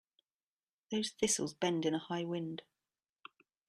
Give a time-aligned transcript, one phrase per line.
[0.89, 2.63] Those thistles bend in a high wind.